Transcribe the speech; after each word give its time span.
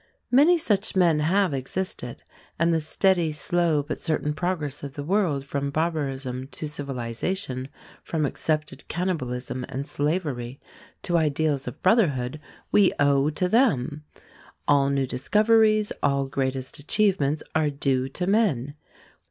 Many 0.31 0.57
such 0.57 0.95
men 0.95 1.19
have 1.19 1.53
existed, 1.53 2.23
and 2.57 2.73
the 2.73 2.81
steady, 2.81 3.31
slow, 3.31 3.83
but 3.83 4.01
certain 4.01 4.33
progress 4.33 4.81
of 4.81 4.95
the 4.95 5.03
world 5.03 5.45
from 5.45 5.69
barbarism 5.69 6.47
to 6.53 6.67
civilization, 6.67 7.69
from 8.01 8.25
accepted 8.25 8.87
cannibalism 8.87 9.63
and 9.69 9.87
slavery 9.87 10.59
to 11.03 11.17
ideals 11.19 11.67
of 11.67 11.83
brotherhood, 11.83 12.39
we 12.71 12.91
owe 12.99 13.29
to 13.29 13.47
them. 13.47 14.03
All 14.67 14.89
new 14.89 15.05
discoveries, 15.05 15.91
all 16.01 16.25
greatest 16.25 16.79
achievements 16.79 17.43
are 17.53 17.69
due 17.69 18.09
to 18.09 18.25
men. 18.25 18.73